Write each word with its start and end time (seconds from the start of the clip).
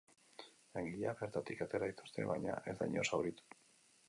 Langileak 0.77 1.21
bertatik 1.25 1.61
atera 1.67 1.91
dituzte, 1.93 2.27
baina 2.33 2.57
ez 2.73 2.77
da 2.81 2.89
inor 2.95 3.13
zauritu. 3.13 3.49